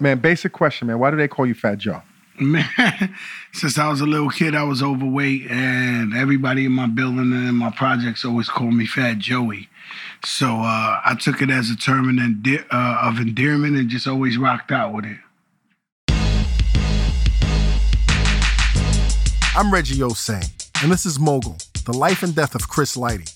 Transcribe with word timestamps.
Man, 0.00 0.20
basic 0.20 0.52
question, 0.52 0.86
man. 0.86 1.00
Why 1.00 1.10
do 1.10 1.16
they 1.16 1.26
call 1.26 1.44
you 1.44 1.54
Fat 1.54 1.78
Joe? 1.78 2.02
Man, 2.38 2.64
since 3.52 3.78
I 3.78 3.88
was 3.88 4.00
a 4.00 4.06
little 4.06 4.30
kid, 4.30 4.54
I 4.54 4.62
was 4.62 4.80
overweight, 4.80 5.50
and 5.50 6.14
everybody 6.14 6.66
in 6.66 6.70
my 6.70 6.86
building 6.86 7.32
and 7.32 7.48
in 7.48 7.56
my 7.56 7.70
projects 7.72 8.24
always 8.24 8.48
called 8.48 8.74
me 8.74 8.86
Fat 8.86 9.18
Joey. 9.18 9.68
So 10.24 10.46
uh, 10.46 11.00
I 11.04 11.16
took 11.20 11.42
it 11.42 11.50
as 11.50 11.70
a 11.70 11.76
term 11.76 12.08
of, 12.08 12.24
ende- 12.24 12.64
uh, 12.70 13.00
of 13.02 13.18
endearment 13.18 13.76
and 13.76 13.88
just 13.88 14.06
always 14.06 14.38
rocked 14.38 14.70
out 14.70 14.92
with 14.92 15.04
it. 15.04 15.18
I'm 19.56 19.72
Reggie 19.72 19.98
Ossé, 19.98 20.48
and 20.84 20.92
this 20.92 21.04
is 21.06 21.18
Mogul, 21.18 21.56
the 21.86 21.92
life 21.92 22.22
and 22.22 22.36
death 22.36 22.54
of 22.54 22.68
Chris 22.68 22.96
Lighty, 22.96 23.34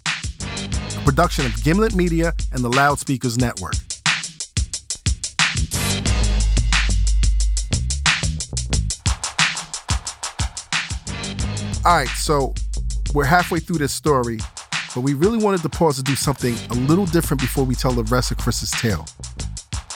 a 0.96 1.04
production 1.04 1.44
of 1.44 1.64
Gimlet 1.64 1.96
Media 1.96 2.34
and 2.52 2.62
the 2.62 2.70
Loudspeakers 2.70 3.36
Network. 3.36 3.74
All 11.84 11.96
right, 11.96 12.08
so 12.10 12.54
we're 13.12 13.24
halfway 13.24 13.58
through 13.58 13.78
this 13.78 13.92
story, 13.92 14.38
but 14.94 15.00
we 15.00 15.14
really 15.14 15.38
wanted 15.38 15.62
to 15.62 15.68
pause 15.68 15.96
to 15.96 16.02
do 16.04 16.14
something 16.14 16.54
a 16.70 16.74
little 16.74 17.06
different 17.06 17.40
before 17.40 17.64
we 17.64 17.74
tell 17.74 17.90
the 17.90 18.04
rest 18.04 18.30
of 18.30 18.38
Chris's 18.38 18.70
tale. 18.70 19.04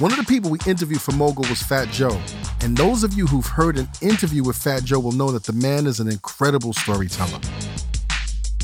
One 0.01 0.11
of 0.11 0.19
the 0.19 0.25
people 0.25 0.51
we 0.51 0.59
interviewed 0.67 1.01
for 1.01 1.13
Mogul 1.13 1.45
was 1.49 1.63
Fat 1.63 1.87
Joe, 1.93 2.21
and 2.61 2.77
those 2.77 3.05
of 3.05 3.13
you 3.15 3.29
who've 3.29 3.47
heard 3.47 3.79
an 3.79 3.89
interview 4.03 4.43
with 4.43 4.57
Fat 4.57 4.83
Joe 4.83 4.99
will 4.99 5.13
know 5.13 5.31
that 5.31 5.45
the 5.45 5.53
man 5.53 5.87
is 5.87 6.01
an 6.01 6.09
incredible 6.09 6.73
storyteller. 6.73 7.39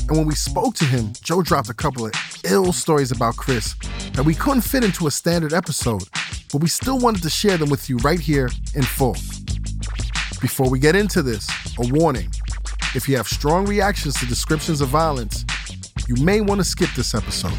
And 0.09 0.17
when 0.17 0.27
we 0.27 0.35
spoke 0.35 0.75
to 0.75 0.85
him, 0.85 1.13
Joe 1.21 1.41
dropped 1.41 1.69
a 1.69 1.73
couple 1.73 2.05
of 2.05 2.11
ill 2.43 2.73
stories 2.73 3.11
about 3.11 3.37
Chris 3.37 3.75
that 4.15 4.25
we 4.25 4.35
couldn't 4.35 4.63
fit 4.63 4.83
into 4.83 5.07
a 5.07 5.11
standard 5.11 5.53
episode, 5.53 6.03
but 6.51 6.61
we 6.61 6.67
still 6.67 6.99
wanted 6.99 7.23
to 7.23 7.29
share 7.29 7.55
them 7.55 7.69
with 7.69 7.89
you 7.89 7.95
right 7.99 8.19
here 8.19 8.49
in 8.75 8.83
full. 8.83 9.15
Before 10.41 10.69
we 10.69 10.77
get 10.77 10.97
into 10.97 11.21
this, 11.21 11.47
a 11.79 11.87
warning. 11.87 12.29
If 12.95 13.09
you 13.09 13.17
have 13.17 13.27
strong 13.27 13.65
reactions 13.65 14.19
to 14.19 14.27
descriptions 14.27 14.79
of 14.79 14.89
violence, 14.89 15.45
you 16.07 16.15
may 16.23 16.41
want 16.41 16.59
to 16.59 16.63
skip 16.63 16.89
this 16.95 17.15
episode. 17.15 17.57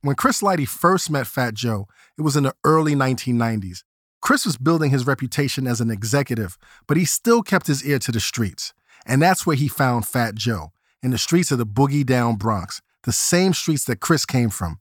When 0.00 0.16
Chris 0.16 0.42
Lighty 0.42 0.66
first 0.66 1.10
met 1.10 1.28
Fat 1.28 1.54
Joe, 1.54 1.86
it 2.18 2.22
was 2.22 2.36
in 2.36 2.42
the 2.42 2.54
early 2.64 2.96
1990s. 2.96 3.84
Chris 4.20 4.44
was 4.44 4.56
building 4.56 4.90
his 4.90 5.06
reputation 5.06 5.68
as 5.68 5.80
an 5.80 5.92
executive, 5.92 6.58
but 6.88 6.96
he 6.96 7.04
still 7.04 7.42
kept 7.42 7.68
his 7.68 7.84
ear 7.84 8.00
to 8.00 8.10
the 8.10 8.18
streets. 8.18 8.74
And 9.06 9.22
that's 9.22 9.46
where 9.46 9.56
he 9.56 9.68
found 9.68 10.08
Fat 10.08 10.34
Joe, 10.34 10.72
in 11.04 11.12
the 11.12 11.18
streets 11.18 11.52
of 11.52 11.58
the 11.58 11.66
Boogie 11.66 12.04
Down 12.04 12.34
Bronx, 12.34 12.82
the 13.04 13.12
same 13.12 13.54
streets 13.54 13.84
that 13.84 14.00
Chris 14.00 14.26
came 14.26 14.50
from. 14.50 14.80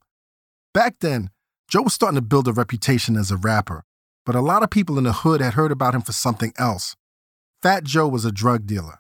Back 0.73 0.95
then, 1.01 1.29
Joe 1.69 1.83
was 1.83 1.93
starting 1.93 2.15
to 2.15 2.21
build 2.21 2.47
a 2.47 2.53
reputation 2.53 3.15
as 3.15 3.29
a 3.29 3.37
rapper, 3.37 3.85
but 4.25 4.35
a 4.35 4.41
lot 4.41 4.63
of 4.63 4.69
people 4.69 4.97
in 4.97 5.03
the 5.03 5.13
hood 5.13 5.41
had 5.41 5.53
heard 5.53 5.71
about 5.71 5.95
him 5.95 6.01
for 6.01 6.11
something 6.11 6.53
else. 6.57 6.95
Fat 7.61 7.83
Joe 7.83 8.07
was 8.07 8.25
a 8.25 8.31
drug 8.31 8.65
dealer. 8.65 8.99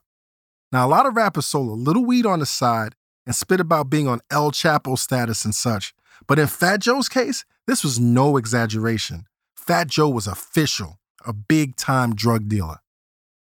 Now, 0.71 0.87
a 0.87 0.89
lot 0.89 1.05
of 1.05 1.15
rappers 1.15 1.45
sold 1.45 1.69
a 1.69 1.73
little 1.73 2.05
weed 2.05 2.25
on 2.25 2.39
the 2.39 2.45
side 2.45 2.95
and 3.25 3.35
spit 3.35 3.59
about 3.59 3.89
being 3.89 4.07
on 4.07 4.21
El 4.31 4.51
Chapo 4.51 4.97
status 4.97 5.45
and 5.45 5.53
such, 5.53 5.93
but 6.27 6.39
in 6.39 6.47
Fat 6.47 6.79
Joe's 6.79 7.09
case, 7.09 7.45
this 7.67 7.83
was 7.83 7.99
no 7.99 8.37
exaggeration. 8.37 9.25
Fat 9.55 9.87
Joe 9.87 10.09
was 10.09 10.27
official, 10.27 10.99
a 11.25 11.33
big 11.33 11.75
time 11.75 12.15
drug 12.15 12.47
dealer. 12.47 12.77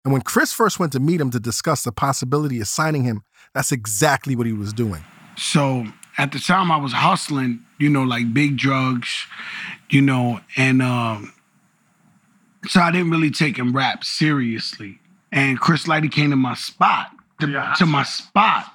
And 0.05 0.13
when 0.13 0.23
Chris 0.23 0.53
first 0.53 0.79
went 0.79 0.93
to 0.93 1.01
meet 1.01 1.21
him 1.21 1.31
to 1.31 1.41
discuss 1.41 1.85
the 1.85 1.93
possibility 1.93 2.61
of 2.61 2.69
signing 2.69 3.05
him, 3.05 3.23
that's 3.55 3.73
exactly 3.73 4.35
what 4.35 4.47
he 4.47 4.53
was 4.53 4.73
doing. 4.73 5.05
So 5.37 5.87
at 6.19 6.33
the 6.33 6.39
time, 6.39 6.71
I 6.71 6.77
was 6.77 6.93
hustling, 6.93 7.61
you 7.79 7.89
know, 7.89 8.03
like 8.03 8.33
big 8.33 8.57
drugs, 8.57 9.27
you 9.89 10.03
know, 10.03 10.41
and 10.57 10.83
um, 10.83 11.33
so 12.69 12.81
I 12.81 12.91
didn't 12.91 13.11
really 13.11 13.31
take 13.31 13.57
him 13.59 13.75
rap 13.75 14.05
seriously. 14.05 14.99
And 15.33 15.59
Chris 15.61 15.87
Lighty 15.87 16.11
came 16.11 16.31
to 16.31 16.37
my 16.37 16.55
spot, 16.55 17.11
to, 17.41 17.49
Yeah. 17.49 17.73
to 17.79 17.87
my 17.87 18.03
spot, 18.03 18.67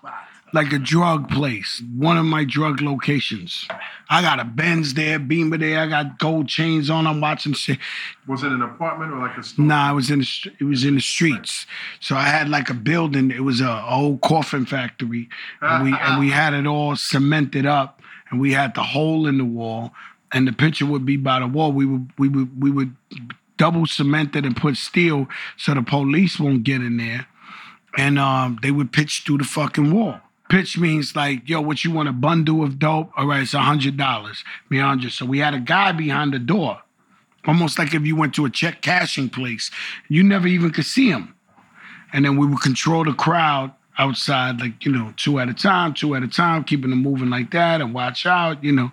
like 0.53 0.71
a 0.71 0.79
drug 0.79 1.29
place, 1.29 1.83
one 1.97 2.17
of 2.17 2.23
my 2.25 2.45
drug 2.45 2.81
locations. 2.81 3.67
I 4.09 4.21
got 4.21 4.39
a 4.39 4.45
Benz 4.45 4.93
there, 4.93 5.19
Beamer 5.19 5.57
there. 5.57 5.81
I 5.81 5.87
got 5.87 6.17
gold 6.17 6.47
chains 6.47 6.89
on. 6.89 7.05
I'm 7.07 7.19
watching 7.19 7.51
shit. 7.53 7.77
Was 8.25 8.43
it 8.43 8.53
an 8.53 8.61
apartment 8.61 9.11
or 9.11 9.17
like 9.19 9.37
a 9.37 9.43
store? 9.43 9.65
Nah, 9.65 9.91
it 9.91 9.95
was 9.95 10.09
in 10.09 10.19
the 10.19 10.51
it 10.59 10.63
was 10.63 10.85
in 10.85 10.95
the 10.95 11.01
streets. 11.01 11.65
So 11.99 12.15
I 12.15 12.23
had 12.23 12.47
like 12.47 12.69
a 12.69 12.73
building. 12.73 13.31
It 13.31 13.43
was 13.43 13.59
a 13.59 13.83
old 13.85 14.21
coffin 14.21 14.65
factory, 14.65 15.27
and 15.61 15.83
we 15.83 15.93
and 15.99 16.19
we 16.19 16.29
had 16.29 16.53
it 16.53 16.65
all 16.65 16.95
cemented 16.95 17.65
up, 17.65 18.01
and 18.31 18.39
we 18.39 18.53
had 18.53 18.75
the 18.75 18.83
hole 18.83 19.27
in 19.27 19.37
the 19.37 19.45
wall, 19.45 19.91
and 20.31 20.47
the 20.47 20.53
picture 20.53 20.85
would 20.85 21.05
be 21.05 21.17
by 21.17 21.39
the 21.41 21.47
wall. 21.47 21.73
We 21.73 21.85
would 21.85 22.09
we 22.17 22.29
would 22.29 22.61
we 22.61 22.71
would 22.71 22.95
double 23.57 23.85
cemented 23.85 24.45
and 24.45 24.55
put 24.55 24.77
steel 24.77 25.27
so 25.57 25.73
the 25.73 25.81
police 25.81 26.39
won't 26.39 26.63
get 26.63 26.81
in 26.81 26.97
there, 26.97 27.27
and 27.97 28.19
um, 28.19 28.59
they 28.61 28.71
would 28.71 28.91
pitch 28.91 29.23
through 29.25 29.39
the 29.39 29.43
fucking 29.43 29.93
wall. 29.93 30.19
Pitch 30.49 30.77
means 30.77 31.15
like, 31.15 31.49
yo, 31.49 31.59
what 31.61 31.83
you 31.83 31.91
want 31.91 32.07
a 32.07 32.13
bundle 32.13 32.63
of 32.63 32.77
dope? 32.77 33.11
All 33.17 33.25
right, 33.25 33.41
it's 33.41 33.53
a 33.53 33.61
hundred 33.61 33.97
dollars. 33.97 34.43
Me 34.69 34.77
hundred. 34.77 35.11
So 35.11 35.25
we 35.25 35.39
had 35.39 35.55
a 35.55 35.59
guy 35.59 35.91
behind 35.91 36.33
the 36.33 36.39
door 36.39 36.81
almost 37.47 37.79
like 37.79 37.93
if 37.93 38.05
you 38.05 38.15
went 38.15 38.33
to 38.35 38.45
a 38.45 38.49
check 38.49 38.81
cashing 38.81 39.29
place, 39.29 39.71
you 40.07 40.23
never 40.23 40.47
even 40.47 40.71
could 40.71 40.85
see 40.85 41.09
him. 41.09 41.33
And 42.13 42.25
then 42.25 42.37
we 42.37 42.47
would 42.47 42.61
control 42.61 43.03
the 43.03 43.13
crowd 43.13 43.71
outside, 43.97 44.59
like, 44.59 44.85
you 44.85 44.91
know, 44.91 45.13
two 45.17 45.39
at 45.39 45.49
a 45.49 45.53
time, 45.53 45.93
two 45.93 46.15
at 46.15 46.23
a 46.23 46.27
time, 46.27 46.63
keeping 46.63 46.89
them 46.89 47.01
moving 47.01 47.29
like 47.29 47.51
that 47.51 47.81
and 47.81 47.93
watch 47.93 48.25
out, 48.25 48.63
you 48.63 48.71
know. 48.71 48.91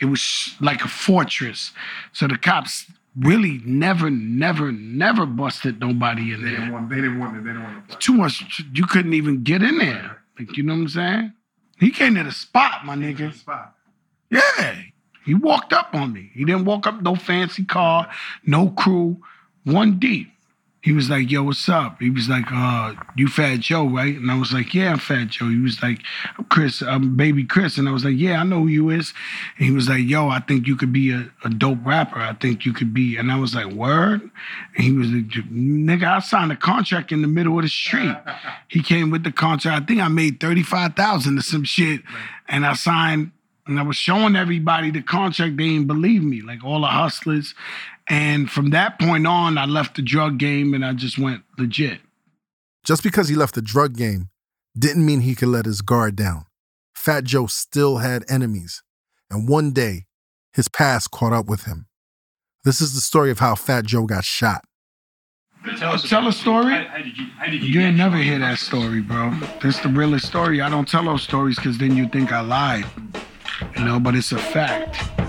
It 0.00 0.06
was 0.06 0.54
like 0.60 0.84
a 0.84 0.88
fortress. 0.88 1.72
So 2.12 2.26
the 2.26 2.36
cops 2.36 2.86
really 3.18 3.60
never, 3.64 4.10
never, 4.10 4.72
never 4.72 5.26
busted 5.26 5.80
nobody 5.80 6.32
in 6.32 6.42
They 6.42 6.50
didn't 6.50 6.64
there. 6.64 6.72
want. 6.72 6.88
They 6.90 6.96
didn't 6.96 7.18
want. 7.18 7.36
It. 7.36 7.44
They 7.44 7.50
didn't 7.50 7.62
want 7.64 7.88
to. 7.90 7.96
Too 7.98 8.14
much, 8.14 8.62
you 8.72 8.86
couldn't 8.86 9.14
even 9.14 9.42
get 9.42 9.62
in 9.62 9.78
there. 9.78 10.18
Like, 10.38 10.56
you 10.56 10.62
know 10.62 10.74
what 10.74 10.80
I'm 10.80 10.88
saying? 10.88 11.32
He 11.78 11.90
came 11.90 12.14
to 12.14 12.24
the 12.24 12.32
spot, 12.32 12.84
my 12.86 12.94
nigga. 12.96 13.32
The 13.32 13.38
Spot. 13.38 13.74
Yeah. 14.30 14.82
He 15.24 15.34
walked 15.34 15.72
up 15.72 15.90
on 15.94 16.12
me. 16.12 16.30
He 16.34 16.44
didn't 16.44 16.64
walk 16.64 16.86
up 16.86 17.00
no 17.02 17.14
fancy 17.14 17.64
car, 17.64 18.08
no 18.44 18.70
crew, 18.70 19.20
one 19.64 19.98
deep. 19.98 20.28
He 20.82 20.92
was 20.92 21.08
like, 21.08 21.30
yo, 21.30 21.44
what's 21.44 21.68
up? 21.68 22.00
He 22.00 22.10
was 22.10 22.28
like, 22.28 22.46
uh, 22.50 22.94
you 23.16 23.28
Fat 23.28 23.60
Joe, 23.60 23.88
right? 23.88 24.16
And 24.16 24.30
I 24.30 24.38
was 24.38 24.52
like, 24.52 24.74
yeah, 24.74 24.90
I'm 24.90 24.98
Fat 24.98 25.28
Joe. 25.28 25.48
He 25.48 25.60
was 25.60 25.80
like, 25.80 26.00
I'm 26.36 26.44
Chris, 26.46 26.82
I'm 26.82 27.16
baby 27.16 27.44
Chris. 27.44 27.78
And 27.78 27.88
I 27.88 27.92
was 27.92 28.04
like, 28.04 28.16
yeah, 28.16 28.40
I 28.40 28.42
know 28.42 28.62
who 28.62 28.66
you 28.66 28.90
is. 28.90 29.14
And 29.58 29.66
he 29.66 29.72
was 29.72 29.88
like, 29.88 30.04
yo, 30.04 30.28
I 30.28 30.40
think 30.40 30.66
you 30.66 30.74
could 30.74 30.92
be 30.92 31.12
a, 31.12 31.30
a 31.44 31.50
dope 31.50 31.78
rapper. 31.84 32.18
I 32.18 32.34
think 32.34 32.66
you 32.66 32.72
could 32.72 32.92
be. 32.92 33.16
And 33.16 33.30
I 33.30 33.38
was 33.38 33.54
like, 33.54 33.66
word? 33.66 34.22
And 34.74 34.84
he 34.84 34.90
was 34.90 35.08
like, 35.08 35.26
nigga, 35.52 36.16
I 36.16 36.18
signed 36.18 36.50
a 36.50 36.56
contract 36.56 37.12
in 37.12 37.22
the 37.22 37.28
middle 37.28 37.56
of 37.56 37.62
the 37.62 37.68
street. 37.68 38.16
he 38.66 38.82
came 38.82 39.10
with 39.10 39.22
the 39.22 39.32
contract. 39.32 39.84
I 39.84 39.86
think 39.86 40.00
I 40.00 40.08
made 40.08 40.40
35000 40.40 41.38
or 41.38 41.42
some 41.42 41.62
shit. 41.62 42.02
And 42.48 42.66
I 42.66 42.74
signed 42.74 43.30
and 43.66 43.78
I 43.78 43.82
was 43.82 43.96
showing 43.96 44.34
everybody 44.34 44.90
the 44.90 45.02
contract. 45.02 45.56
They 45.56 45.68
didn't 45.68 45.86
believe 45.86 46.22
me, 46.22 46.42
like 46.42 46.64
all 46.64 46.80
the 46.80 46.88
hustlers. 46.88 47.54
And 48.12 48.50
from 48.50 48.70
that 48.70 48.98
point 48.98 49.26
on, 49.26 49.56
I 49.56 49.64
left 49.64 49.96
the 49.96 50.02
drug 50.02 50.36
game 50.36 50.74
and 50.74 50.84
I 50.84 50.92
just 50.92 51.18
went 51.18 51.44
legit. 51.56 51.98
Just 52.84 53.02
because 53.02 53.28
he 53.28 53.34
left 53.34 53.54
the 53.54 53.62
drug 53.62 53.96
game 53.96 54.28
didn't 54.78 55.06
mean 55.06 55.22
he 55.22 55.34
could 55.34 55.48
let 55.48 55.64
his 55.64 55.80
guard 55.80 56.14
down. 56.14 56.44
Fat 56.94 57.24
Joe 57.24 57.46
still 57.46 57.98
had 57.98 58.24
enemies, 58.28 58.82
and 59.30 59.48
one 59.48 59.72
day, 59.72 60.04
his 60.52 60.68
past 60.68 61.10
caught 61.10 61.32
up 61.32 61.46
with 61.46 61.64
him. 61.64 61.86
This 62.64 62.82
is 62.82 62.94
the 62.94 63.00
story 63.00 63.30
of 63.30 63.38
how 63.38 63.54
Fat 63.54 63.86
Joe 63.86 64.04
got 64.04 64.24
shot. 64.24 64.62
Tell, 65.78 65.94
us 65.94 66.06
Tell 66.06 66.28
a 66.28 66.32
story? 66.32 66.74
How, 66.74 66.84
how 66.84 66.98
did 66.98 67.16
you? 67.16 67.26
How 67.38 67.46
did 67.46 67.62
you? 67.62 67.68
You 67.68 67.80
ain't 67.80 67.96
never 67.96 68.18
hear 68.18 68.38
that 68.40 68.58
story, 68.58 69.00
bro. 69.00 69.30
That's 69.62 69.80
the 69.80 69.88
realest 69.88 70.26
story. 70.26 70.60
I 70.60 70.68
don't 70.68 70.86
tell 70.86 71.04
those 71.04 71.22
stories 71.22 71.56
because 71.56 71.78
then 71.78 71.96
you 71.96 72.08
think 72.08 72.30
I 72.30 72.40
lied. 72.40 72.84
You 73.78 73.84
know, 73.86 73.98
but 73.98 74.14
it's 74.14 74.32
a 74.32 74.38
fact. 74.38 75.21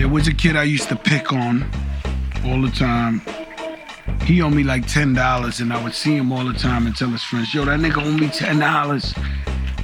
There 0.00 0.08
was 0.08 0.26
a 0.28 0.32
kid 0.32 0.56
I 0.56 0.62
used 0.62 0.88
to 0.88 0.96
pick 0.96 1.30
on 1.30 1.70
all 2.46 2.62
the 2.62 2.70
time. 2.70 3.20
He 4.24 4.40
owed 4.40 4.54
me 4.54 4.64
like 4.64 4.86
ten 4.86 5.12
dollars, 5.12 5.60
and 5.60 5.74
I 5.74 5.84
would 5.84 5.92
see 5.92 6.16
him 6.16 6.32
all 6.32 6.42
the 6.42 6.54
time 6.54 6.86
and 6.86 6.96
tell 6.96 7.10
his 7.10 7.22
friends, 7.22 7.52
"Yo, 7.52 7.66
that 7.66 7.80
nigga 7.80 8.02
owe 8.02 8.10
me 8.10 8.28
ten 8.28 8.58
dollars. 8.58 9.12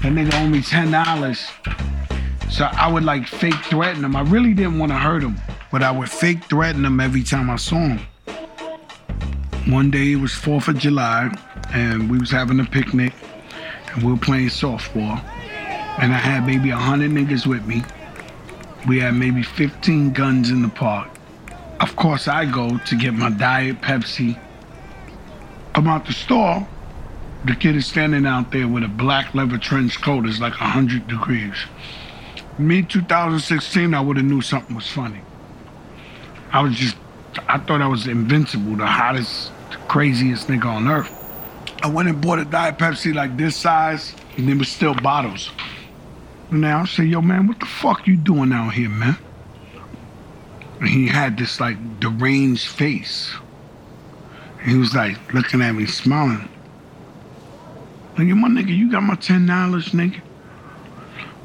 That 0.00 0.12
nigga 0.14 0.32
owe 0.40 0.48
me 0.48 0.62
ten 0.62 0.90
dollars." 0.90 1.46
So 2.48 2.64
I 2.64 2.90
would 2.90 3.04
like 3.04 3.28
fake 3.28 3.62
threaten 3.64 4.02
him. 4.06 4.16
I 4.16 4.22
really 4.22 4.54
didn't 4.54 4.78
want 4.78 4.90
to 4.90 4.96
hurt 4.96 5.22
him, 5.22 5.36
but 5.70 5.82
I 5.82 5.90
would 5.90 6.08
fake 6.08 6.44
threaten 6.44 6.86
him 6.86 6.98
every 6.98 7.22
time 7.22 7.50
I 7.50 7.56
saw 7.56 7.76
him. 7.76 8.00
One 9.66 9.90
day 9.90 10.12
it 10.12 10.16
was 10.16 10.32
Fourth 10.32 10.68
of 10.68 10.78
July, 10.78 11.30
and 11.74 12.10
we 12.10 12.18
was 12.18 12.30
having 12.30 12.58
a 12.58 12.64
picnic, 12.64 13.12
and 13.92 14.02
we 14.02 14.12
were 14.12 14.18
playing 14.18 14.48
softball, 14.48 15.20
and 15.98 16.14
I 16.14 16.18
had 16.18 16.46
maybe 16.46 16.70
a 16.70 16.78
hundred 16.78 17.10
niggas 17.10 17.46
with 17.46 17.66
me. 17.66 17.84
We 18.86 19.00
had 19.00 19.14
maybe 19.14 19.42
15 19.42 20.12
guns 20.12 20.50
in 20.50 20.62
the 20.62 20.68
park. 20.68 21.08
Of 21.80 21.96
course, 21.96 22.28
I 22.28 22.44
go 22.46 22.78
to 22.78 22.96
get 22.96 23.14
my 23.14 23.30
diet 23.30 23.80
Pepsi. 23.80 24.38
I'm 25.74 25.88
out 25.88 26.06
the 26.06 26.12
store. 26.12 26.66
the 27.44 27.54
kid 27.54 27.76
is 27.76 27.86
standing 27.86 28.26
out 28.26 28.50
there 28.50 28.66
with 28.66 28.82
a 28.82 28.88
black 28.88 29.34
leather 29.34 29.58
trench 29.58 30.00
coat. 30.00 30.26
It's 30.26 30.40
like 30.40 30.58
100 30.60 31.06
degrees. 31.06 31.54
Me, 32.58 32.82
2016, 32.82 33.92
I 33.92 34.00
would 34.00 34.16
have 34.16 34.26
knew 34.26 34.40
something 34.40 34.74
was 34.74 34.88
funny. 34.90 35.20
I 36.52 36.62
was 36.62 36.74
just, 36.74 36.96
I 37.48 37.58
thought 37.58 37.82
I 37.82 37.86
was 37.86 38.06
invincible, 38.06 38.76
the 38.76 38.86
hottest, 38.86 39.52
craziest 39.88 40.48
nigga 40.48 40.64
on 40.64 40.88
earth. 40.88 41.12
I 41.82 41.88
went 41.88 42.08
and 42.08 42.20
bought 42.20 42.38
a 42.38 42.44
Diet 42.44 42.78
Pepsi 42.78 43.14
like 43.14 43.36
this 43.36 43.56
size, 43.56 44.14
and 44.36 44.48
there 44.48 44.56
was 44.56 44.68
still 44.68 44.94
bottles. 44.94 45.50
And 46.50 46.60
now 46.60 46.82
I 46.82 46.86
say, 46.86 47.04
yo, 47.04 47.20
man, 47.20 47.46
what 47.48 47.60
the 47.60 47.66
fuck 47.66 48.06
you 48.06 48.16
doing 48.16 48.52
out 48.52 48.70
here, 48.74 48.88
man? 48.88 49.18
And 50.80 50.88
he 50.88 51.06
had 51.06 51.38
this 51.38 51.58
like 51.60 52.00
deranged 52.00 52.68
face. 52.68 53.32
He 54.64 54.76
was 54.76 54.94
like 54.94 55.32
looking 55.32 55.62
at 55.62 55.72
me, 55.72 55.86
smiling. 55.86 56.48
Like, 58.18 58.28
my 58.28 58.48
nigga, 58.48 58.76
you 58.76 58.90
got 58.90 59.02
my 59.02 59.14
ten 59.14 59.46
dollars, 59.46 59.90
nigga. 59.90 60.20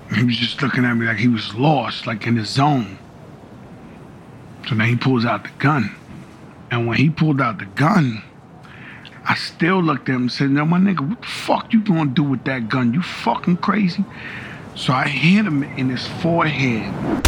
And 0.10 0.18
he 0.18 0.24
was 0.24 0.38
just 0.38 0.62
looking 0.62 0.86
at 0.86 0.94
me 0.96 1.06
like 1.06 1.18
he 1.18 1.28
was 1.28 1.54
lost, 1.56 2.08
like 2.08 2.28
in 2.28 2.36
his 2.36 2.50
zone. 2.50 2.98
So 4.68 4.76
then 4.76 4.88
he 4.88 4.96
pulls 4.96 5.26
out 5.26 5.44
the 5.44 5.50
gun. 5.60 5.96
And 6.70 6.88
when 6.88 6.98
he 6.98 7.10
pulled 7.10 7.42
out 7.42 7.60
the 7.60 7.66
gun, 7.66 8.24
I 9.26 9.36
still 9.36 9.84
looked 9.84 10.10
at 10.10 10.16
him 10.16 10.22
and 10.24 10.32
said, 10.32 10.50
No, 10.50 10.66
my 10.66 10.80
nigga, 10.80 11.08
what 11.08 11.22
the 11.22 11.28
fuck 11.28 11.74
you 11.74 11.82
gonna 11.82 12.10
do 12.10 12.24
with 12.24 12.44
that 12.46 12.70
gun? 12.70 12.94
You 12.94 13.02
fucking 13.02 13.58
crazy? 13.58 14.04
So 14.76 14.94
I 14.94 15.08
hit 15.08 15.46
him 15.46 15.64
in 15.64 15.90
his 15.90 16.08
forehead 16.08 17.28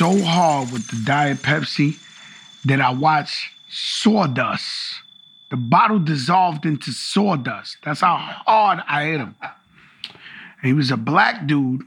so 0.00 0.22
hard 0.24 0.72
with 0.72 0.88
the 0.88 1.02
Diet 1.04 1.38
Pepsi 1.38 1.98
that 2.64 2.80
I 2.80 2.90
watched 2.90 3.50
sawdust. 3.68 5.02
The 5.50 5.56
bottle 5.56 5.98
dissolved 5.98 6.64
into 6.64 6.90
sawdust. 6.92 7.76
That's 7.84 8.00
how 8.00 8.16
hard 8.16 8.80
I 8.88 9.04
hit 9.04 9.20
him. 9.20 9.34
And 9.42 10.62
he 10.62 10.72
was 10.72 10.90
a 10.90 10.96
black 10.96 11.46
dude, 11.46 11.82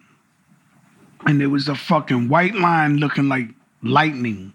and 1.26 1.42
there 1.42 1.50
was 1.50 1.68
a 1.68 1.76
fucking 1.76 2.30
white 2.30 2.54
line 2.54 2.98
looking 2.98 3.30
like 3.30 3.50
lightning. 3.82 4.54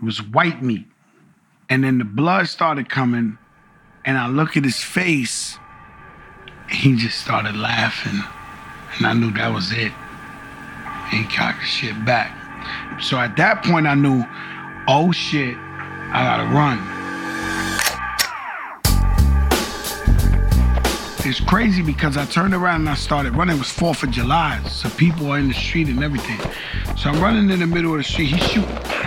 It 0.00 0.04
was 0.04 0.22
white 0.22 0.62
meat. 0.62 0.86
And 1.70 1.82
then 1.82 1.98
the 1.98 2.04
blood 2.04 2.48
started 2.48 2.90
coming, 2.90 3.38
and 4.04 4.18
I 4.18 4.26
look 4.28 4.56
at 4.56 4.64
his 4.64 4.82
face, 4.82 5.58
he 6.70 6.96
just 6.96 7.18
started 7.18 7.56
laughing. 7.56 8.20
And 8.96 9.06
I 9.06 9.12
knew 9.12 9.30
that 9.32 9.52
was 9.52 9.72
it. 9.72 9.92
He 11.10 11.24
cocked 11.24 11.60
his 11.60 11.68
shit 11.68 12.04
back. 12.04 12.34
So 13.00 13.18
at 13.18 13.36
that 13.36 13.64
point, 13.64 13.86
I 13.86 13.94
knew, 13.94 14.24
oh 14.86 15.12
shit, 15.12 15.56
I 15.56 16.24
gotta 16.24 16.54
run. 16.54 16.78
It's 21.24 21.40
crazy 21.40 21.82
because 21.82 22.16
I 22.16 22.24
turned 22.24 22.54
around 22.54 22.82
and 22.82 22.88
I 22.88 22.94
started 22.94 23.36
running. 23.36 23.56
It 23.56 23.58
was 23.58 23.68
4th 23.68 24.02
of 24.02 24.10
July, 24.10 24.62
so 24.64 24.88
people 24.90 25.30
are 25.30 25.38
in 25.38 25.48
the 25.48 25.54
street 25.54 25.88
and 25.88 26.02
everything. 26.02 26.40
So 26.96 27.10
I'm 27.10 27.20
running 27.20 27.50
in 27.50 27.60
the 27.60 27.66
middle 27.66 27.92
of 27.92 27.98
the 27.98 28.04
street. 28.04 28.28
He's 28.28 28.50
shooting. 28.50 28.97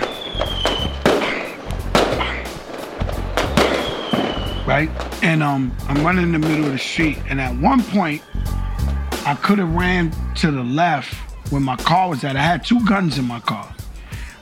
Right? 4.72 4.88
And 5.22 5.42
um, 5.42 5.70
I'm 5.86 6.02
running 6.02 6.22
in 6.22 6.32
the 6.32 6.38
middle 6.38 6.64
of 6.64 6.72
the 6.72 6.78
street. 6.78 7.18
And 7.28 7.38
at 7.38 7.54
one 7.56 7.82
point, 7.82 8.22
I 9.26 9.34
could 9.34 9.58
have 9.58 9.74
ran 9.74 10.10
to 10.36 10.50
the 10.50 10.62
left 10.62 11.12
where 11.52 11.60
my 11.60 11.76
car 11.76 12.08
was 12.08 12.24
at. 12.24 12.36
I 12.36 12.42
had 12.42 12.64
two 12.64 12.82
guns 12.86 13.18
in 13.18 13.26
my 13.26 13.40
car. 13.40 13.70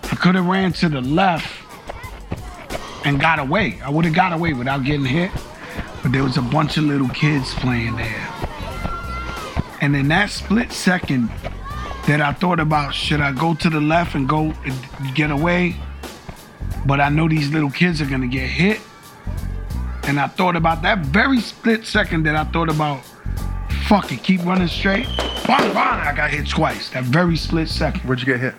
I 0.05 0.15
could 0.15 0.37
have 0.37 0.47
ran 0.47 0.73
to 0.75 0.89
the 0.89 1.01
left 1.01 1.53
and 3.05 3.21
got 3.21 3.41
away. 3.41 3.81
I 3.85 3.91
would 3.91 4.05
have 4.05 4.15
got 4.15 4.33
away 4.33 4.53
without 4.53 4.85
getting 4.85 5.05
hit. 5.05 5.33
But 6.01 6.13
there 6.13 6.23
was 6.23 6.37
a 6.37 6.43
bunch 6.43 6.77
of 6.77 6.85
little 6.85 7.09
kids 7.09 7.53
playing 7.55 7.97
there. 7.97 8.29
And 9.81 9.97
in 9.97 10.07
that 10.09 10.31
split 10.31 10.71
second 10.71 11.29
that 12.07 12.21
I 12.21 12.33
thought 12.35 12.61
about, 12.61 12.95
should 12.95 13.21
I 13.21 13.33
go 13.33 13.55
to 13.55 13.69
the 13.69 13.81
left 13.81 14.15
and 14.15 14.29
go 14.29 14.55
and 14.65 15.15
get 15.17 15.33
away? 15.33 15.75
But 16.87 17.01
I 17.01 17.09
know 17.09 17.29
these 17.29 17.51
little 17.51 17.71
kids 17.73 18.01
are 18.01 18.07
gonna 18.07 18.29
get 18.29 18.49
hit. 18.49 18.81
And 20.11 20.19
I 20.19 20.27
thought 20.27 20.57
about 20.57 20.83
that 20.83 20.99
very 21.07 21.39
split 21.39 21.87
second 21.87 22.25
that 22.25 22.35
I 22.35 22.43
thought 22.43 22.69
about, 22.69 23.01
fuck 23.87 24.11
it, 24.11 24.25
keep 24.25 24.45
running 24.45 24.67
straight. 24.67 25.07
Bang, 25.47 25.73
bang, 25.73 25.77
I 25.77 26.13
got 26.17 26.31
hit 26.31 26.49
twice. 26.49 26.91
That 26.91 27.05
very 27.05 27.37
split 27.37 27.69
second. 27.69 28.01
Where'd 28.01 28.19
you 28.19 28.27
get 28.27 28.41
hit? 28.41 28.57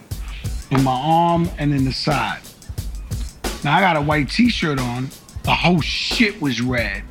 In 0.69 0.81
my 0.81 0.93
arm 0.93 1.49
and 1.57 1.73
in 1.73 1.83
the 1.83 1.91
side. 1.91 2.39
Now 3.65 3.75
I 3.75 3.81
got 3.81 3.97
a 3.97 4.01
white 4.01 4.29
t-shirt 4.29 4.79
on. 4.79 5.09
The 5.43 5.51
whole 5.51 5.81
shit 5.81 6.41
was 6.41 6.61
red. 6.61 7.03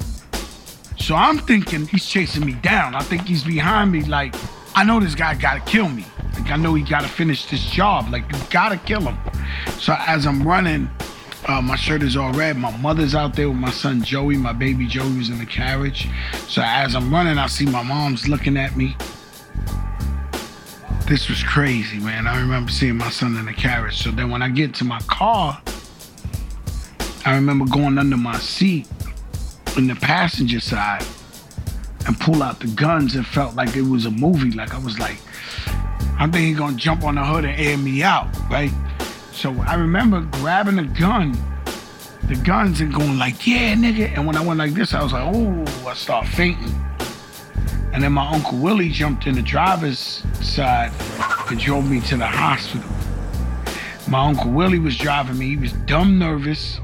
So 0.98 1.14
I'm 1.14 1.36
thinking 1.40 1.86
he's 1.86 2.06
chasing 2.06 2.46
me 2.46 2.54
down. 2.54 2.94
I 2.94 3.00
think 3.00 3.26
he's 3.26 3.44
behind 3.44 3.92
me 3.92 4.04
like, 4.04 4.34
I 4.74 4.84
know 4.84 5.00
this 5.00 5.14
guy 5.14 5.34
gotta 5.34 5.60
kill 5.60 5.90
me. 5.90 6.06
Like 6.38 6.50
I 6.50 6.56
know 6.56 6.72
he 6.72 6.82
gotta 6.82 7.08
finish 7.08 7.44
this 7.44 7.62
job. 7.66 8.10
Like 8.10 8.22
you 8.32 8.38
gotta 8.48 8.78
kill 8.78 9.02
him. 9.02 9.18
So 9.80 9.94
as 9.98 10.26
I'm 10.26 10.48
running, 10.48 10.88
uh, 11.50 11.60
my 11.60 11.76
shirt 11.76 12.02
is 12.02 12.16
all 12.16 12.32
red. 12.32 12.56
My 12.56 12.74
mother's 12.78 13.14
out 13.14 13.34
there 13.34 13.48
with 13.48 13.58
my 13.58 13.70
son 13.70 14.02
Joey. 14.02 14.36
My 14.36 14.52
baby 14.52 14.86
Joey 14.86 15.18
was 15.18 15.30
in 15.30 15.38
the 15.38 15.46
carriage. 15.46 16.08
So 16.48 16.62
as 16.64 16.94
I'm 16.94 17.12
running, 17.12 17.38
I 17.38 17.46
see 17.46 17.66
my 17.66 17.82
mom's 17.82 18.28
looking 18.28 18.56
at 18.56 18.76
me. 18.76 18.96
This 21.06 21.28
was 21.28 21.42
crazy, 21.42 21.98
man. 21.98 22.26
I 22.26 22.40
remember 22.40 22.70
seeing 22.70 22.96
my 22.96 23.10
son 23.10 23.36
in 23.36 23.46
the 23.46 23.52
carriage. 23.52 24.02
So 24.02 24.10
then 24.12 24.30
when 24.30 24.42
I 24.42 24.48
get 24.48 24.74
to 24.76 24.84
my 24.84 25.00
car, 25.08 25.60
I 27.26 27.34
remember 27.34 27.64
going 27.66 27.98
under 27.98 28.16
my 28.16 28.38
seat 28.38 28.86
in 29.76 29.88
the 29.88 29.96
passenger 29.96 30.60
side 30.60 31.04
and 32.06 32.18
pull 32.18 32.42
out 32.42 32.60
the 32.60 32.68
guns 32.68 33.14
and 33.16 33.26
felt 33.26 33.56
like 33.56 33.76
it 33.76 33.82
was 33.82 34.06
a 34.06 34.10
movie. 34.10 34.52
Like 34.52 34.72
I 34.72 34.78
was 34.78 34.98
like, 34.98 35.18
I 36.18 36.28
think 36.30 36.46
he's 36.46 36.58
gonna 36.58 36.76
jump 36.76 37.02
on 37.02 37.16
the 37.16 37.24
hood 37.24 37.44
and 37.44 37.60
air 37.60 37.76
me 37.76 38.02
out, 38.02 38.28
right? 38.48 38.72
So 39.40 39.58
I 39.66 39.74
remember 39.76 40.20
grabbing 40.32 40.78
a 40.78 40.84
gun, 40.84 41.32
the 42.24 42.36
guns 42.44 42.82
and 42.82 42.92
going 42.92 43.16
like, 43.16 43.46
yeah, 43.46 43.74
nigga. 43.74 44.14
And 44.14 44.26
when 44.26 44.36
I 44.36 44.44
went 44.44 44.58
like 44.58 44.74
this, 44.74 44.92
I 44.92 45.02
was 45.02 45.14
like, 45.14 45.22
oh, 45.34 45.64
I 45.88 45.94
start 45.94 46.26
fainting. 46.26 46.74
And 47.94 48.04
then 48.04 48.12
my 48.12 48.30
Uncle 48.30 48.58
Willie 48.58 48.90
jumped 48.90 49.26
in 49.26 49.36
the 49.36 49.40
driver's 49.40 50.22
side 50.42 50.92
and 51.48 51.58
drove 51.58 51.90
me 51.90 52.02
to 52.02 52.18
the 52.18 52.26
hospital. 52.26 52.86
My 54.08 54.26
Uncle 54.26 54.50
Willie 54.50 54.78
was 54.78 54.98
driving 54.98 55.38
me. 55.38 55.46
He 55.46 55.56
was 55.56 55.72
dumb 55.72 56.18
nervous. 56.18 56.78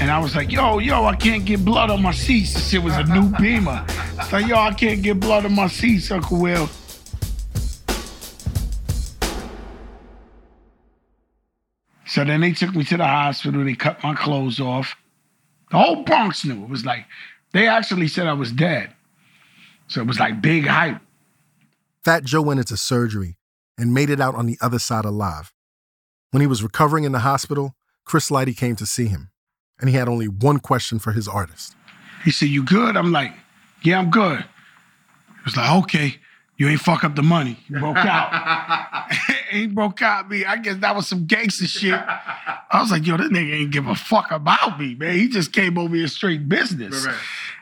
And 0.00 0.10
I 0.10 0.18
was 0.18 0.34
like, 0.34 0.50
yo, 0.50 0.80
yo, 0.80 1.04
I 1.04 1.14
can't 1.14 1.44
get 1.44 1.64
blood 1.64 1.90
on 1.90 2.02
my 2.02 2.10
seats. 2.10 2.54
This 2.54 2.70
shit 2.70 2.82
was 2.82 2.96
a 2.96 3.04
new 3.04 3.32
Beamer. 3.40 3.86
It's 4.18 4.32
like, 4.32 4.48
yo, 4.48 4.56
I 4.56 4.74
can't 4.74 5.00
get 5.00 5.20
blood 5.20 5.44
on 5.44 5.54
my 5.54 5.68
seats, 5.68 6.10
Uncle 6.10 6.40
Will. 6.40 6.68
So 12.12 12.24
then 12.24 12.42
they 12.42 12.52
took 12.52 12.74
me 12.74 12.84
to 12.84 12.98
the 12.98 13.06
hospital. 13.06 13.64
They 13.64 13.72
cut 13.72 14.02
my 14.02 14.14
clothes 14.14 14.60
off. 14.60 14.96
The 15.70 15.78
whole 15.78 16.02
Bronx 16.02 16.44
knew. 16.44 16.62
It 16.62 16.68
was 16.68 16.84
like, 16.84 17.06
they 17.54 17.66
actually 17.66 18.06
said 18.06 18.26
I 18.26 18.34
was 18.34 18.52
dead. 18.52 18.92
So 19.88 20.02
it 20.02 20.06
was 20.06 20.20
like 20.20 20.42
big 20.42 20.66
hype. 20.66 21.00
Fat 22.04 22.24
Joe 22.24 22.42
went 22.42 22.60
into 22.60 22.76
surgery 22.76 23.38
and 23.78 23.94
made 23.94 24.10
it 24.10 24.20
out 24.20 24.34
on 24.34 24.44
the 24.44 24.58
other 24.60 24.78
side 24.78 25.06
alive. 25.06 25.54
When 26.32 26.42
he 26.42 26.46
was 26.46 26.62
recovering 26.62 27.04
in 27.04 27.12
the 27.12 27.20
hospital, 27.20 27.76
Chris 28.04 28.28
Lighty 28.28 28.54
came 28.54 28.76
to 28.76 28.84
see 28.84 29.06
him, 29.06 29.30
and 29.80 29.88
he 29.88 29.96
had 29.96 30.06
only 30.06 30.28
one 30.28 30.58
question 30.58 30.98
for 30.98 31.12
his 31.12 31.26
artist. 31.26 31.74
He 32.26 32.30
said, 32.30 32.50
You 32.50 32.62
good? 32.62 32.94
I'm 32.94 33.10
like, 33.10 33.32
Yeah, 33.82 33.98
I'm 33.98 34.10
good. 34.10 34.40
He 34.40 35.44
was 35.46 35.56
like, 35.56 35.82
Okay, 35.84 36.16
you 36.62 36.68
ain't 36.68 36.80
fuck 36.80 37.02
up 37.02 37.16
the 37.16 37.24
money. 37.24 37.56
You 37.68 37.80
broke 37.80 37.96
out. 38.06 39.10
he 39.50 39.66
broke 39.66 40.00
out 40.00 40.30
me. 40.30 40.44
I 40.44 40.58
guess 40.58 40.76
that 40.76 40.94
was 40.94 41.08
some 41.08 41.26
gangster 41.26 41.66
shit. 41.66 41.92
I 41.92 42.80
was 42.80 42.92
like, 42.92 43.04
Yo, 43.04 43.16
this 43.16 43.30
nigga 43.30 43.52
ain't 43.52 43.72
give 43.72 43.88
a 43.88 43.96
fuck 43.96 44.30
about 44.30 44.78
me, 44.78 44.94
man. 44.94 45.14
He 45.14 45.28
just 45.28 45.52
came 45.52 45.76
over 45.76 45.96
here 45.96 46.06
straight 46.06 46.48
business. 46.48 47.04
Right. 47.04 47.16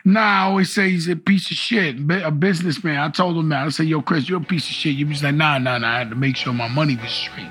Nah, 0.05 0.19
I 0.19 0.41
always 0.43 0.71
say 0.71 0.91
he's 0.91 1.07
a 1.07 1.15
piece 1.15 1.49
of 1.49 1.57
shit, 1.57 1.95
a 2.23 2.29
businessman. 2.29 2.99
I 2.99 3.09
told 3.09 3.37
him 3.37 3.49
that. 3.49 3.65
I 3.65 3.69
said, 3.69 3.87
Yo, 3.87 4.03
Chris, 4.03 4.29
you're 4.29 4.39
a 4.39 4.43
piece 4.43 4.69
of 4.69 4.75
shit. 4.75 4.93
You 4.95 5.07
was 5.07 5.23
like, 5.23 5.33
Nah, 5.33 5.57
nah, 5.57 5.79
nah. 5.79 5.95
I 5.95 5.97
had 5.97 6.11
to 6.11 6.15
make 6.15 6.35
sure 6.35 6.53
my 6.53 6.67
money 6.67 6.95
was 6.97 7.09
straight. 7.09 7.47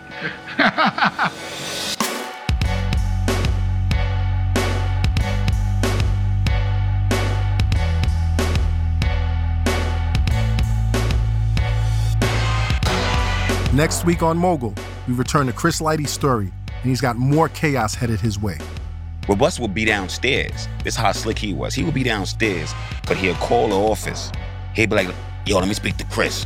Next 13.81 14.05
week 14.05 14.23
on 14.23 14.37
Mogul, 14.37 14.75
we 15.09 15.15
return 15.15 15.47
to 15.47 15.55
Chris 15.55 15.81
Lighty's 15.81 16.11
story, 16.11 16.53
and 16.67 16.85
he's 16.85 17.01
got 17.01 17.17
more 17.17 17.49
chaos 17.49 17.95
headed 17.95 18.21
his 18.21 18.39
way. 18.39 18.59
Well, 19.27 19.39
Bus 19.39 19.59
would 19.59 19.73
be 19.73 19.87
downstairs. 19.87 20.69
This 20.85 20.93
is 20.93 20.97
how 20.97 21.13
slick 21.13 21.39
he 21.39 21.55
was. 21.55 21.73
He 21.73 21.83
would 21.83 21.95
be 21.95 22.03
downstairs, 22.03 22.75
but 23.09 23.17
he'll 23.17 23.37
call 23.37 23.69
the 23.69 23.77
office. 23.77 24.33
He'd 24.75 24.91
be 24.91 24.97
like, 24.97 25.09
yo, 25.47 25.59
let 25.59 25.67
me 25.67 25.73
speak 25.73 25.97
to 25.97 26.05
Chris. 26.05 26.45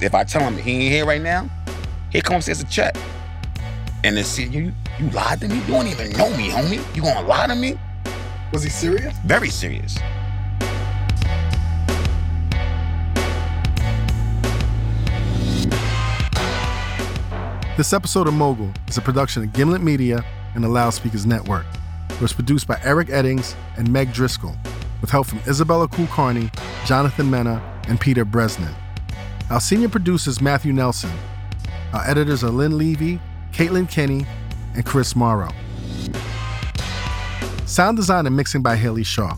If 0.00 0.12
I 0.12 0.24
tell 0.24 0.42
him 0.42 0.58
he 0.58 0.72
ain't 0.72 0.92
here 0.92 1.06
right 1.06 1.22
now, 1.22 1.48
here 2.10 2.20
comes 2.20 2.48
upstairs 2.48 2.62
a 2.62 2.64
check. 2.64 2.96
And 4.02 4.16
then 4.16 4.24
see, 4.24 4.46
you 4.46 4.72
you 4.98 5.08
lied 5.10 5.42
to 5.42 5.48
me? 5.48 5.60
You 5.60 5.66
don't 5.68 5.86
even 5.86 6.10
know 6.14 6.36
me, 6.36 6.48
homie. 6.48 6.96
You 6.96 7.02
gonna 7.02 7.28
lie 7.28 7.46
to 7.46 7.54
me? 7.54 7.78
Was 8.52 8.64
he 8.64 8.70
serious? 8.70 9.14
Very 9.24 9.50
serious. 9.50 9.96
This 17.76 17.92
episode 17.92 18.26
of 18.26 18.32
Mogul 18.32 18.72
is 18.88 18.96
a 18.96 19.02
production 19.02 19.42
of 19.42 19.52
Gimlet 19.52 19.82
Media 19.82 20.24
and 20.54 20.64
the 20.64 20.68
Loudspeakers 20.68 21.26
Network. 21.26 21.66
It 22.08 22.22
was 22.22 22.32
produced 22.32 22.66
by 22.66 22.80
Eric 22.82 23.08
Eddings 23.08 23.54
and 23.76 23.92
Meg 23.92 24.14
Driscoll, 24.14 24.56
with 25.02 25.10
help 25.10 25.26
from 25.26 25.40
Isabella 25.40 25.86
Kulkarni, 25.86 26.50
Jonathan 26.86 27.30
Mena, 27.30 27.60
and 27.86 28.00
Peter 28.00 28.24
Bresnan. 28.24 28.74
Our 29.50 29.60
senior 29.60 29.90
producer 29.90 30.30
is 30.30 30.40
Matthew 30.40 30.72
Nelson. 30.72 31.10
Our 31.92 32.02
editors 32.08 32.42
are 32.42 32.48
Lynn 32.48 32.78
Levy, 32.78 33.20
Caitlin 33.52 33.90
Kenney, 33.90 34.24
and 34.74 34.86
Chris 34.86 35.14
Morrow. 35.14 35.50
Sound 37.66 37.98
design 37.98 38.24
and 38.24 38.34
mixing 38.34 38.62
by 38.62 38.76
Haley 38.76 39.04
Shaw. 39.04 39.36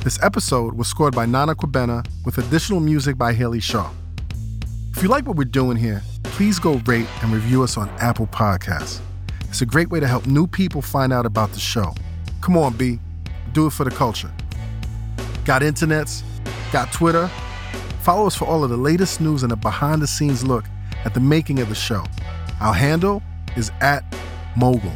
This 0.00 0.22
episode 0.22 0.74
was 0.74 0.86
scored 0.86 1.14
by 1.14 1.24
Nana 1.24 1.54
Kwabena 1.54 2.06
with 2.26 2.36
additional 2.36 2.80
music 2.80 3.16
by 3.16 3.32
Haley 3.32 3.60
Shaw. 3.60 3.90
If 4.94 5.02
you 5.02 5.08
like 5.08 5.26
what 5.26 5.36
we're 5.36 5.44
doing 5.44 5.78
here, 5.78 6.02
please 6.34 6.58
go 6.58 6.80
rate 6.86 7.06
and 7.22 7.32
review 7.32 7.62
us 7.62 7.76
on 7.76 7.88
Apple 8.00 8.26
Podcasts. 8.26 9.00
It's 9.42 9.62
a 9.62 9.66
great 9.66 9.88
way 9.90 10.00
to 10.00 10.08
help 10.08 10.26
new 10.26 10.48
people 10.48 10.82
find 10.82 11.12
out 11.12 11.26
about 11.26 11.52
the 11.52 11.60
show. 11.60 11.94
Come 12.40 12.56
on, 12.56 12.76
B. 12.76 12.98
Do 13.52 13.68
it 13.68 13.70
for 13.70 13.84
the 13.84 13.92
culture. 13.92 14.32
Got 15.44 15.62
internets? 15.62 16.24
Got 16.72 16.92
Twitter? 16.92 17.28
Follow 18.02 18.26
us 18.26 18.34
for 18.34 18.46
all 18.46 18.64
of 18.64 18.70
the 18.70 18.76
latest 18.76 19.20
news 19.20 19.44
and 19.44 19.52
a 19.52 19.56
behind 19.56 20.02
the 20.02 20.08
scenes 20.08 20.44
look 20.44 20.64
at 21.04 21.14
the 21.14 21.20
making 21.20 21.60
of 21.60 21.68
the 21.68 21.74
show. 21.76 22.02
Our 22.60 22.74
handle 22.74 23.22
is 23.56 23.70
at 23.80 24.02
Mogul. 24.56 24.92